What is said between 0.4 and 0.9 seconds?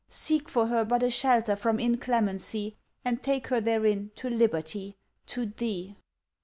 for her